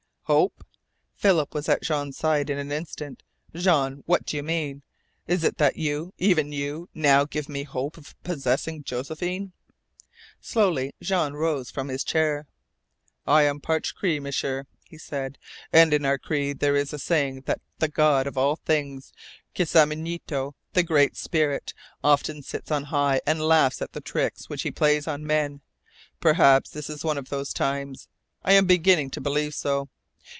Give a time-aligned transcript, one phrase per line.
[0.25, 0.65] "Hope!"
[1.17, 3.21] Philip was at Jean's side in an instant.
[3.53, 4.81] "Jean, what do you mean?
[5.27, 9.51] Is it that you, even YOU now give me hope of possessing Josephine?"
[10.39, 12.47] Slowly Jean rose from his chair.
[13.27, 15.37] "I am part Cree, M'sieur," he said.
[15.73, 19.11] "And in our Cree there is a saying that the God of all things,
[19.53, 21.73] Kisamunito, the Great Spirit,
[22.05, 25.59] often sits on high and laughs at the tricks which he plays on men.
[26.21, 28.07] Perhaps this is one of those times.
[28.45, 29.89] I am beginning to believe so.